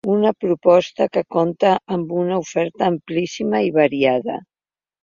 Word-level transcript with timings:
Una 0.11 0.29
proposta 0.43 1.07
que 1.17 1.23
compta 1.35 1.75
amb 1.99 2.17
una 2.23 2.41
oferta 2.47 2.91
amplíssima 2.95 3.65
i 3.71 3.73
variada. 3.79 4.43